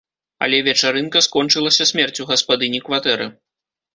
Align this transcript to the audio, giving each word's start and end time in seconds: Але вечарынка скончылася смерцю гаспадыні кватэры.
Але 0.45 0.59
вечарынка 0.67 1.21
скончылася 1.25 1.87
смерцю 1.91 2.27
гаспадыні 2.31 2.79
кватэры. 2.87 3.31